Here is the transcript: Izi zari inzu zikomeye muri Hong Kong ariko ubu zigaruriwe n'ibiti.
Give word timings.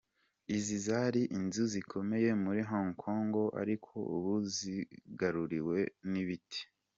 Izi 0.55 0.77
zari 0.85 1.21
inzu 1.37 1.63
zikomeye 1.73 2.29
muri 2.43 2.61
Hong 2.71 2.91
Kong 3.03 3.31
ariko 3.61 3.91
ubu 4.15 4.33
zigaruriwe 4.55 5.79
n'ibiti. 6.11 6.61